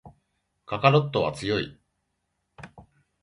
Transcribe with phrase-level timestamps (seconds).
[0.65, 1.79] カカロットは強い